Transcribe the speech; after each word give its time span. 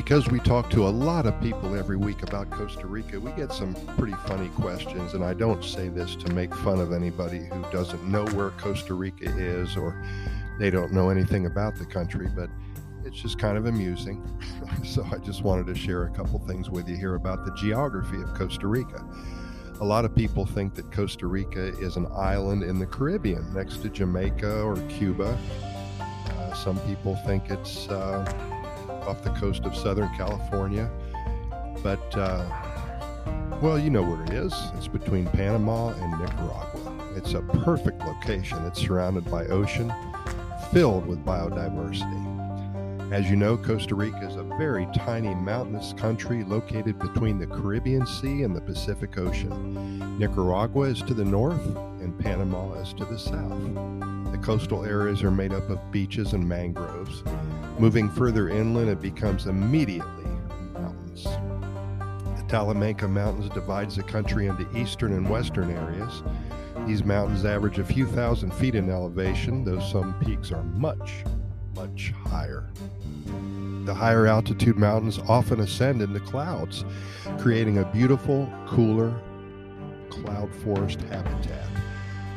because 0.00 0.30
we 0.30 0.38
talk 0.38 0.70
to 0.70 0.88
a 0.88 0.88
lot 0.88 1.26
of 1.26 1.38
people 1.42 1.76
every 1.76 1.98
week 1.98 2.22
about 2.22 2.48
Costa 2.48 2.86
Rica, 2.86 3.20
we 3.20 3.30
get 3.32 3.52
some 3.52 3.74
pretty 3.98 4.14
funny 4.26 4.48
questions. 4.48 5.12
And 5.12 5.22
I 5.22 5.34
don't 5.34 5.62
say 5.62 5.90
this 5.90 6.16
to 6.16 6.32
make 6.32 6.54
fun 6.54 6.80
of 6.80 6.94
anybody 6.94 7.40
who 7.52 7.62
doesn't 7.70 8.02
know 8.04 8.24
where 8.28 8.48
Costa 8.52 8.94
Rica 8.94 9.26
is 9.26 9.76
or 9.76 10.02
they 10.58 10.70
don't 10.70 10.90
know 10.94 11.10
anything 11.10 11.44
about 11.44 11.76
the 11.76 11.84
country, 11.84 12.30
but 12.34 12.48
it's 13.04 13.20
just 13.20 13.38
kind 13.38 13.58
of 13.58 13.66
amusing. 13.66 14.26
so 14.86 15.06
I 15.12 15.18
just 15.18 15.42
wanted 15.42 15.66
to 15.66 15.74
share 15.74 16.04
a 16.04 16.10
couple 16.10 16.38
things 16.46 16.70
with 16.70 16.88
you 16.88 16.96
here 16.96 17.16
about 17.16 17.44
the 17.44 17.52
geography 17.52 18.22
of 18.22 18.32
Costa 18.32 18.68
Rica. 18.68 19.04
A 19.82 19.84
lot 19.84 20.06
of 20.06 20.16
people 20.16 20.46
think 20.46 20.74
that 20.76 20.90
Costa 20.90 21.26
Rica 21.26 21.78
is 21.78 21.96
an 21.96 22.06
island 22.16 22.62
in 22.62 22.78
the 22.78 22.86
Caribbean 22.86 23.52
next 23.52 23.82
to 23.82 23.90
Jamaica 23.90 24.62
or 24.62 24.76
Cuba. 24.88 25.38
Uh, 26.00 26.54
some 26.54 26.80
people 26.86 27.16
think 27.26 27.50
it's 27.50 27.86
uh, 27.88 28.50
off 29.02 29.22
the 29.22 29.30
coast 29.30 29.64
of 29.64 29.76
Southern 29.76 30.08
California. 30.16 30.90
But, 31.82 32.16
uh, 32.16 32.44
well, 33.60 33.78
you 33.78 33.90
know 33.90 34.02
where 34.02 34.22
it 34.24 34.30
is. 34.30 34.54
It's 34.76 34.88
between 34.88 35.26
Panama 35.26 35.88
and 35.90 36.10
Nicaragua. 36.18 36.66
It's 37.16 37.34
a 37.34 37.42
perfect 37.42 38.00
location. 38.04 38.64
It's 38.66 38.80
surrounded 38.80 39.30
by 39.30 39.46
ocean, 39.46 39.92
filled 40.72 41.06
with 41.06 41.24
biodiversity. 41.24 42.39
As 43.10 43.28
you 43.28 43.34
know, 43.34 43.56
Costa 43.56 43.96
Rica 43.96 44.24
is 44.24 44.36
a 44.36 44.44
very 44.56 44.86
tiny 44.94 45.34
mountainous 45.34 45.92
country 45.94 46.44
located 46.44 46.96
between 46.96 47.40
the 47.40 47.46
Caribbean 47.46 48.06
Sea 48.06 48.44
and 48.44 48.54
the 48.54 48.60
Pacific 48.60 49.18
Ocean. 49.18 50.16
Nicaragua 50.16 50.82
is 50.82 51.02
to 51.02 51.14
the 51.14 51.24
north, 51.24 51.64
and 52.00 52.16
Panama 52.20 52.72
is 52.74 52.92
to 52.94 53.04
the 53.04 53.18
south. 53.18 54.30
The 54.30 54.38
coastal 54.38 54.84
areas 54.84 55.24
are 55.24 55.30
made 55.32 55.52
up 55.52 55.68
of 55.70 55.90
beaches 55.90 56.34
and 56.34 56.48
mangroves. 56.48 57.24
Moving 57.80 58.08
further 58.08 58.48
inland, 58.48 58.88
it 58.88 59.02
becomes 59.02 59.48
immediately 59.48 60.26
mountains. 60.72 61.24
The 61.24 62.44
Talamanca 62.46 63.10
Mountains 63.10 63.50
divides 63.52 63.96
the 63.96 64.04
country 64.04 64.46
into 64.46 64.70
eastern 64.76 65.14
and 65.14 65.28
western 65.28 65.72
areas. 65.72 66.22
These 66.86 67.02
mountains 67.02 67.44
average 67.44 67.80
a 67.80 67.84
few 67.84 68.06
thousand 68.06 68.54
feet 68.54 68.76
in 68.76 68.88
elevation, 68.88 69.64
though 69.64 69.80
some 69.80 70.14
peaks 70.20 70.52
are 70.52 70.62
much, 70.62 71.24
much 71.74 72.12
higher. 72.26 72.68
The 73.84 73.94
higher 73.94 74.26
altitude 74.26 74.76
mountains 74.76 75.18
often 75.28 75.60
ascend 75.60 76.02
into 76.02 76.20
clouds, 76.20 76.84
creating 77.38 77.78
a 77.78 77.90
beautiful, 77.92 78.52
cooler 78.66 79.14
cloud 80.10 80.54
forest 80.56 81.00
habitat. 81.02 81.68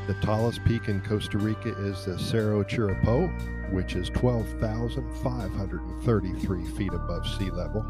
The 0.07 0.13
tallest 0.15 0.63
peak 0.65 0.89
in 0.89 0.99
Costa 1.01 1.37
Rica 1.37 1.69
is 1.85 2.03
the 2.05 2.19
Cerro 2.19 2.63
Chirripó, 2.63 3.31
which 3.71 3.95
is 3.95 4.09
12,533 4.09 6.65
feet 6.65 6.93
above 6.93 7.25
sea 7.37 7.49
level. 7.49 7.85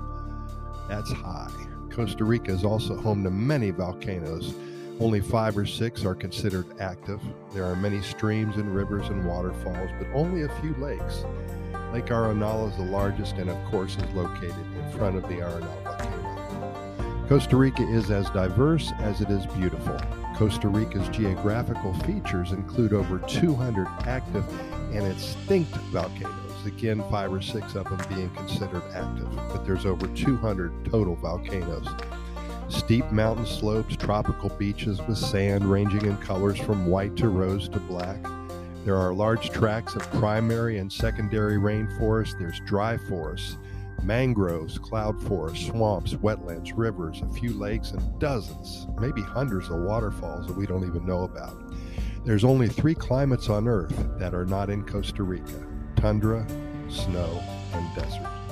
That's 0.87 1.11
high. 1.11 1.49
Costa 1.89 2.23
Rica 2.23 2.51
is 2.51 2.63
also 2.63 2.95
home 2.95 3.23
to 3.23 3.31
many 3.31 3.71
volcanoes. 3.71 4.53
Only 4.99 5.21
five 5.21 5.57
or 5.57 5.65
six 5.65 6.05
are 6.05 6.15
considered 6.15 6.65
active. 6.79 7.19
There 7.53 7.65
are 7.65 7.75
many 7.75 8.01
streams 8.01 8.57
and 8.57 8.73
rivers 8.75 9.09
and 9.09 9.25
waterfalls, 9.25 9.89
but 9.97 10.07
only 10.13 10.43
a 10.43 10.61
few 10.61 10.75
lakes. 10.75 11.25
Lake 11.91 12.05
Arenal 12.05 12.69
is 12.69 12.77
the 12.77 12.83
largest 12.83 13.35
and, 13.37 13.49
of 13.49 13.65
course, 13.65 13.97
is 13.97 14.13
located 14.13 14.55
in 14.55 14.91
front 14.97 15.15
of 15.15 15.23
the 15.23 15.35
Arenal 15.35 15.83
volcano. 15.83 17.25
Costa 17.27 17.57
Rica 17.57 17.83
is 17.83 18.11
as 18.11 18.29
diverse 18.29 18.91
as 18.99 19.21
it 19.21 19.29
is 19.29 19.45
beautiful. 19.47 19.99
Costa 20.35 20.67
Rica's 20.67 21.07
geographical 21.09 21.93
features 22.01 22.51
include 22.51 22.93
over 22.93 23.19
200 23.19 23.87
active 24.05 24.45
and 24.93 25.05
extinct 25.07 25.71
volcanoes. 25.91 26.65
Again, 26.65 27.03
five 27.09 27.33
or 27.33 27.41
six 27.41 27.75
of 27.75 27.85
them 27.85 27.99
being 28.15 28.29
considered 28.31 28.83
active, 28.93 29.29
but 29.49 29.65
there's 29.65 29.85
over 29.85 30.07
200 30.07 30.85
total 30.85 31.15
volcanoes. 31.15 31.87
Steep 32.73 33.09
mountain 33.11 33.45
slopes, 33.45 33.95
tropical 33.95 34.49
beaches 34.49 34.99
with 35.07 35.17
sand 35.17 35.65
ranging 35.65 36.05
in 36.05 36.17
colors 36.17 36.59
from 36.59 36.87
white 36.87 37.15
to 37.15 37.29
rose 37.29 37.69
to 37.69 37.79
black 37.79 38.17
there 38.85 38.97
are 38.97 39.13
large 39.13 39.49
tracts 39.49 39.95
of 39.95 40.09
primary 40.11 40.77
and 40.77 40.91
secondary 40.91 41.55
rainforest. 41.55 42.37
There's 42.37 42.59
dry 42.65 42.97
forests, 42.97 43.57
mangroves, 44.03 44.77
cloud 44.77 45.21
forests, 45.23 45.67
swamps, 45.67 46.15
wetlands, 46.15 46.73
rivers, 46.75 47.21
a 47.21 47.33
few 47.33 47.53
lakes, 47.53 47.91
and 47.91 48.19
dozens, 48.19 48.87
maybe 48.99 49.21
hundreds 49.21 49.69
of 49.69 49.77
waterfalls 49.77 50.47
that 50.47 50.57
we 50.57 50.65
don't 50.65 50.85
even 50.85 51.05
know 51.05 51.23
about. 51.23 51.55
There's 52.25 52.43
only 52.43 52.67
three 52.67 52.95
climates 52.95 53.47
on 53.47 53.69
Earth 53.69 53.95
that 54.19 54.33
are 54.33 54.45
not 54.45 54.69
in 54.69 54.83
Costa 54.85 55.23
Rica 55.23 55.65
tundra, 55.95 56.45
snow, 56.89 57.41
and 57.71 57.95
desert. 57.95 58.42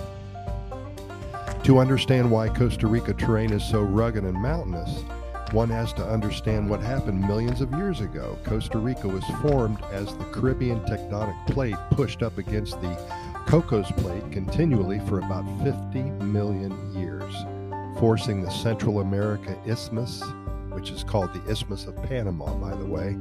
To 1.66 1.78
understand 1.78 2.32
why 2.32 2.50
Costa 2.50 2.88
Rica 2.88 3.14
terrain 3.14 3.54
is 3.54 3.64
so 3.64 3.82
rugged 3.82 4.24
and 4.24 4.34
mountainous, 4.34 5.04
one 5.52 5.70
has 5.70 5.94
to 5.94 6.04
understand 6.04 6.68
what 6.68 6.82
happened 6.82 7.22
millions 7.22 7.62
of 7.62 7.72
years 7.74 8.02
ago. 8.02 8.36
Costa 8.44 8.80
Rica 8.80 9.08
was 9.08 9.24
formed 9.44 9.80
as 9.92 10.08
the 10.08 10.24
Caribbean 10.26 10.80
tectonic 10.82 11.36
plate 11.46 11.76
pushed 11.92 12.24
up 12.24 12.40
against 12.40 12.82
the 12.82 12.98
Cocos 13.46 13.92
plate 13.98 14.32
continually 14.32 15.00
for 15.02 15.20
about 15.20 15.46
50 15.64 16.02
million 16.26 16.96
years, 16.96 17.34
forcing 18.00 18.42
the 18.42 18.50
Central 18.50 19.02
America 19.02 19.56
Isthmus, 19.68 20.24
which 20.72 20.92
is 20.92 21.04
called 21.04 21.34
the 21.34 21.52
Isthmus 21.52 21.86
of 21.86 21.96
Panama, 22.04 22.54
by 22.56 22.76
the 22.76 22.86
way, 22.86 23.18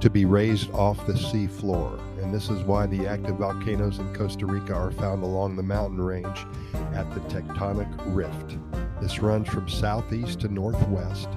to 0.00 0.10
be 0.10 0.24
raised 0.24 0.70
off 0.72 1.06
the 1.06 1.16
sea 1.16 1.46
floor. 1.46 1.98
And 2.20 2.32
this 2.32 2.50
is 2.50 2.62
why 2.62 2.86
the 2.86 3.06
active 3.06 3.36
volcanoes 3.36 3.98
in 3.98 4.14
Costa 4.14 4.46
Rica 4.46 4.74
are 4.74 4.90
found 4.90 5.22
along 5.22 5.56
the 5.56 5.62
mountain 5.62 6.00
range 6.00 6.46
at 6.94 7.12
the 7.14 7.20
tectonic 7.20 7.88
rift. 8.14 8.58
This 9.00 9.20
runs 9.20 9.48
from 9.48 9.68
southeast 9.68 10.40
to 10.40 10.48
northwest 10.48 11.28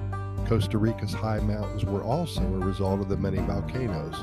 Costa 0.52 0.76
Rica's 0.76 1.14
high 1.14 1.40
mountains 1.40 1.84
were 1.84 2.02
also 2.02 2.42
a 2.42 2.58
result 2.58 3.00
of 3.00 3.08
the 3.08 3.16
many 3.16 3.38
volcanoes. 3.38 4.16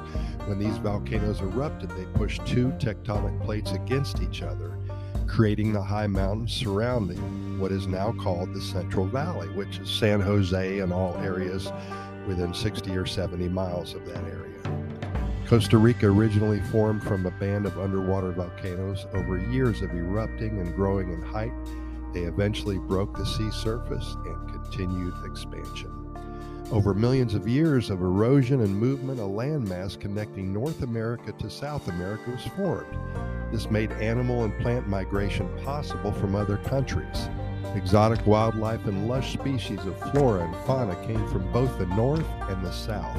When 0.45 0.59
these 0.59 0.77
volcanoes 0.77 1.41
erupted, 1.41 1.89
they 1.91 2.05
pushed 2.13 2.45
two 2.45 2.69
tectonic 2.73 3.43
plates 3.43 3.71
against 3.71 4.21
each 4.21 4.41
other, 4.41 4.77
creating 5.29 5.71
the 5.71 5.81
high 5.81 6.07
mountains 6.07 6.51
surrounding 6.51 7.59
what 7.59 7.71
is 7.71 7.87
now 7.87 8.11
called 8.11 8.53
the 8.53 8.61
Central 8.61 9.05
Valley, 9.05 9.47
which 9.49 9.77
is 9.77 9.89
San 9.89 10.19
Jose 10.19 10.79
and 10.79 10.91
all 10.91 11.15
areas 11.17 11.71
within 12.27 12.53
60 12.53 12.91
or 12.97 13.05
70 13.05 13.47
miles 13.49 13.93
of 13.93 14.05
that 14.07 14.23
area. 14.23 14.45
Costa 15.47 15.77
Rica 15.77 16.07
originally 16.07 16.61
formed 16.71 17.03
from 17.03 17.25
a 17.25 17.31
band 17.31 17.65
of 17.65 17.79
underwater 17.79 18.31
volcanoes. 18.31 19.05
Over 19.13 19.37
years 19.37 19.81
of 19.81 19.91
erupting 19.91 20.59
and 20.59 20.75
growing 20.75 21.11
in 21.11 21.21
height, 21.21 21.53
they 22.13 22.21
eventually 22.21 22.77
broke 22.77 23.15
the 23.15 23.25
sea 23.25 23.51
surface 23.51 24.15
and 24.25 24.49
continued 24.51 25.13
expansion. 25.25 26.08
Over 26.71 26.93
millions 26.93 27.33
of 27.33 27.47
years 27.47 27.89
of 27.89 27.99
erosion 27.99 28.61
and 28.61 28.75
movement, 28.75 29.19
a 29.19 29.23
landmass 29.23 29.99
connecting 29.99 30.53
North 30.53 30.83
America 30.83 31.31
to 31.31 31.49
South 31.49 31.87
America 31.87 32.29
was 32.29 32.45
formed. 32.55 32.95
This 33.51 33.71
made 33.71 33.91
animal 33.93 34.43
and 34.43 34.55
plant 34.59 34.87
migration 34.87 35.49
possible 35.63 36.11
from 36.11 36.35
other 36.35 36.57
countries. 36.57 37.27
Exotic 37.73 38.23
wildlife 38.27 38.85
and 38.85 39.07
lush 39.07 39.33
species 39.33 39.79
of 39.79 40.11
flora 40.11 40.43
and 40.43 40.55
fauna 40.67 40.95
came 41.07 41.27
from 41.29 41.51
both 41.51 41.75
the 41.79 41.87
north 41.87 42.27
and 42.49 42.63
the 42.63 42.71
south, 42.71 43.17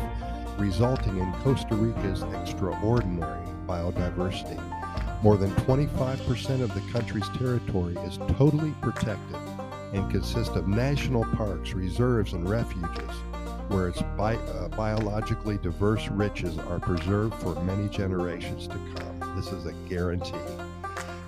resulting 0.57 1.19
in 1.19 1.33
Costa 1.43 1.75
Rica's 1.75 2.23
extraordinary 2.41 3.49
biodiversity. 3.67 4.63
More 5.25 5.37
than 5.37 5.51
25% 5.57 6.63
of 6.63 6.73
the 6.73 6.93
country's 6.93 7.29
territory 7.31 7.97
is 8.05 8.19
totally 8.39 8.75
protected 8.81 9.37
and 9.93 10.09
consists 10.09 10.55
of 10.55 10.69
national 10.69 11.25
parks, 11.35 11.73
reserves, 11.73 12.33
and 12.33 12.49
refuges 12.49 13.11
where 13.71 13.89
its 13.89 14.03
bi- 14.17 14.35
uh, 14.35 14.69
biologically 14.69 15.59
diverse 15.59 16.09
riches 16.09 16.59
are 16.59 16.81
preserved 16.81 17.35
for 17.37 17.55
many 17.63 17.89
generations 17.89 18.67
to 18.67 18.75
come. 18.95 19.37
This 19.37 19.53
is 19.53 19.67
a 19.67 19.73
guarantee. 19.89 20.37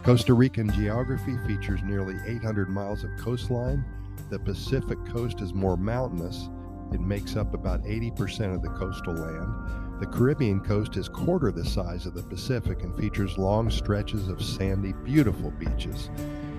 Costa 0.03 0.35
Rican 0.35 0.71
geography 0.73 1.39
features 1.47 1.81
nearly 1.85 2.17
800 2.27 2.69
miles 2.69 3.05
of 3.05 3.11
coastline. 3.19 3.85
The 4.31 4.39
Pacific 4.39 4.99
coast 5.06 5.41
is 5.41 5.55
more 5.55 5.77
mountainous. 5.77 6.49
It 6.93 7.00
makes 7.00 7.37
up 7.37 7.55
about 7.55 7.85
80% 7.85 8.55
of 8.55 8.62
the 8.62 8.71
coastal 8.71 9.15
land. 9.15 10.00
The 10.00 10.06
Caribbean 10.06 10.59
coast 10.59 10.97
is 10.97 11.09
quarter 11.09 11.53
the 11.53 11.65
size 11.65 12.06
of 12.06 12.15
the 12.15 12.25
Pacific 12.25 12.83
and 12.83 12.93
features 12.97 13.38
long 13.38 13.71
stretches 13.71 14.27
of 14.27 14.43
sandy, 14.43 14.93
beautiful 15.05 15.53
beaches. 15.53 16.11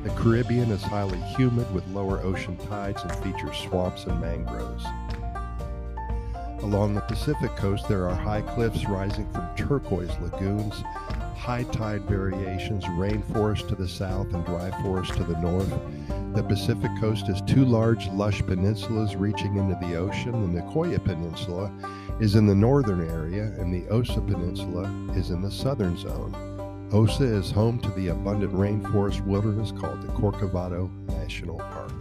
The 0.04 0.10
Caribbean 0.12 0.72
is 0.72 0.82
highly 0.82 1.20
humid 1.38 1.72
with 1.74 1.86
lower 1.90 2.20
ocean 2.22 2.58
tides 2.58 3.02
and 3.04 3.14
features 3.18 3.58
swamps 3.58 4.06
and 4.06 4.22
mangroves. 4.22 4.86
Along 6.64 6.94
the 6.96 7.02
Pacific 7.02 7.54
coast, 7.58 7.90
there 7.90 8.08
are 8.08 8.16
high 8.16 8.42
cliffs 8.42 8.86
rising 8.86 9.30
from 9.34 9.54
turquoise 9.58 10.18
lagoons, 10.22 10.82
high 11.36 11.64
tide 11.64 12.04
variations, 12.04 12.86
rainforest 12.86 13.68
to 13.68 13.76
the 13.76 13.88
south, 13.88 14.34
and 14.34 14.46
dry 14.46 14.72
forest 14.82 15.14
to 15.16 15.26
the 15.26 15.38
north. 15.40 15.70
The 16.34 16.42
Pacific 16.42 16.90
coast 17.02 17.28
has 17.28 17.42
two 17.42 17.66
large, 17.66 18.08
lush 18.08 18.42
peninsulas 18.44 19.20
reaching 19.20 19.58
into 19.58 19.78
the 19.86 19.96
ocean. 19.96 20.32
The 20.56 20.62
Nicoya 20.62 21.04
Peninsula 21.04 21.70
is 22.22 22.36
in 22.36 22.48
the 22.48 22.56
northern 22.56 23.08
area, 23.10 23.54
and 23.60 23.74
the 23.74 23.88
Osa 23.90 24.22
Peninsula 24.22 24.84
is 25.18 25.32
in 25.32 25.42
the 25.42 25.52
southern 25.52 25.98
zone. 25.98 26.34
Osa 26.94 27.26
is 27.26 27.52
home 27.52 27.78
to 27.80 27.90
the 27.90 28.08
abundant 28.08 28.54
rainforest 28.54 29.20
wilderness 29.28 29.72
called 29.72 30.02
the 30.02 30.14
Corcovado 30.14 30.90
National 31.10 31.58
Park, 31.58 31.92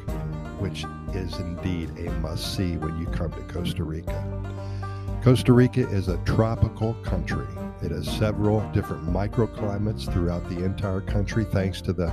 which 0.61 0.85
is 1.15 1.37
indeed 1.41 1.91
a 1.99 2.11
must 2.21 2.55
see 2.55 2.77
when 2.77 2.97
you 2.99 3.07
come 3.07 3.33
to 3.33 3.53
Costa 3.53 3.83
Rica. 3.83 4.42
Costa 5.23 5.53
Rica 5.53 5.89
is 5.89 6.09
a 6.09 6.17
tropical 6.25 6.95
country. 7.05 7.47
It 7.81 7.93
has 7.93 8.11
several 8.11 8.59
different 8.73 9.07
microclimates 9.07 10.13
throughout 10.13 10.49
the 10.49 10.65
entire 10.65 11.01
country 11.01 11.45
thanks 11.45 11.81
to 11.83 11.93
the 11.93 12.09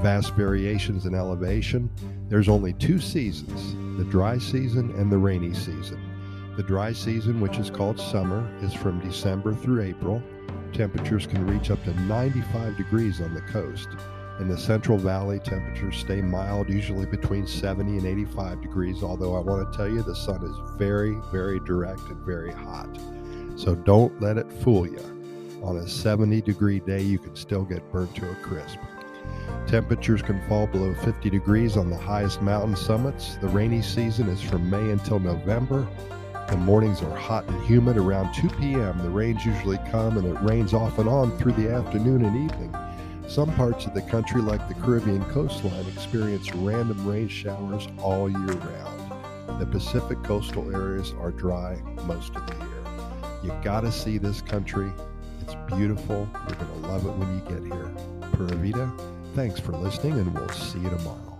vast 0.00 0.34
variations 0.34 1.04
in 1.04 1.12
elevation. 1.12 1.90
There's 2.28 2.48
only 2.48 2.72
two 2.74 3.00
seasons 3.00 3.74
the 3.98 4.04
dry 4.04 4.38
season 4.38 4.92
and 4.92 5.10
the 5.10 5.18
rainy 5.18 5.52
season. 5.54 6.00
The 6.56 6.62
dry 6.62 6.92
season, 6.92 7.40
which 7.40 7.58
is 7.58 7.68
called 7.68 7.98
summer, 7.98 8.48
is 8.62 8.72
from 8.72 9.00
December 9.00 9.54
through 9.54 9.82
April. 9.82 10.22
Temperatures 10.72 11.26
can 11.26 11.44
reach 11.44 11.72
up 11.72 11.82
to 11.82 12.00
95 12.02 12.76
degrees 12.76 13.20
on 13.20 13.34
the 13.34 13.40
coast. 13.40 13.88
In 14.40 14.48
the 14.48 14.56
Central 14.56 14.98
Valley, 14.98 15.38
temperatures 15.38 15.96
stay 15.96 16.22
mild, 16.22 16.68
usually 16.68 17.06
between 17.06 17.46
70 17.46 17.98
and 17.98 18.06
85 18.06 18.62
degrees, 18.62 19.02
although 19.02 19.36
I 19.36 19.40
want 19.40 19.70
to 19.70 19.76
tell 19.76 19.88
you 19.88 20.02
the 20.02 20.16
sun 20.16 20.42
is 20.42 20.78
very, 20.78 21.16
very 21.30 21.60
direct 21.60 22.00
and 22.08 22.16
very 22.24 22.52
hot. 22.52 22.88
So 23.56 23.74
don't 23.74 24.20
let 24.20 24.38
it 24.38 24.50
fool 24.50 24.86
you. 24.86 25.60
On 25.62 25.76
a 25.76 25.86
70 25.86 26.40
degree 26.42 26.80
day, 26.80 27.02
you 27.02 27.18
can 27.18 27.36
still 27.36 27.64
get 27.64 27.92
burnt 27.92 28.16
to 28.16 28.30
a 28.30 28.34
crisp. 28.36 28.78
Temperatures 29.66 30.22
can 30.22 30.40
fall 30.48 30.66
below 30.66 30.94
50 30.94 31.30
degrees 31.30 31.76
on 31.76 31.88
the 31.88 31.96
highest 31.96 32.42
mountain 32.42 32.74
summits. 32.74 33.36
The 33.36 33.48
rainy 33.48 33.82
season 33.82 34.28
is 34.28 34.40
from 34.40 34.68
May 34.68 34.90
until 34.90 35.20
November. 35.20 35.86
The 36.48 36.56
mornings 36.56 37.00
are 37.02 37.16
hot 37.16 37.46
and 37.48 37.62
humid. 37.64 37.96
Around 37.96 38.34
2 38.34 38.48
p.m., 38.56 38.98
the 38.98 39.10
rains 39.10 39.44
usually 39.44 39.78
come 39.90 40.18
and 40.18 40.26
it 40.26 40.40
rains 40.42 40.74
off 40.74 40.98
and 40.98 41.08
on 41.08 41.36
through 41.38 41.52
the 41.52 41.70
afternoon 41.70 42.24
and 42.24 42.50
evening. 42.50 42.74
Some 43.32 43.50
parts 43.54 43.86
of 43.86 43.94
the 43.94 44.02
country, 44.02 44.42
like 44.42 44.68
the 44.68 44.74
Caribbean 44.74 45.24
coastline, 45.30 45.86
experience 45.86 46.54
random 46.54 47.06
rain 47.08 47.28
showers 47.28 47.88
all 47.96 48.28
year 48.28 48.38
round. 48.40 49.58
The 49.58 49.64
Pacific 49.64 50.22
coastal 50.22 50.70
areas 50.76 51.14
are 51.18 51.30
dry 51.30 51.80
most 52.04 52.36
of 52.36 52.46
the 52.46 52.52
year. 52.56 52.84
You've 53.42 53.64
gotta 53.64 53.90
see 53.90 54.18
this 54.18 54.42
country. 54.42 54.92
It's 55.40 55.54
beautiful. 55.74 56.28
You're 56.46 56.56
gonna 56.58 56.88
love 56.88 57.06
it 57.06 57.12
when 57.12 57.34
you 57.34 57.40
get 57.48 57.74
here. 57.74 57.90
Pura 58.32 58.54
Vida, 58.56 58.92
thanks 59.34 59.58
for 59.58 59.72
listening, 59.72 60.12
and 60.12 60.34
we'll 60.34 60.50
see 60.50 60.80
you 60.80 60.90
tomorrow. 60.90 61.31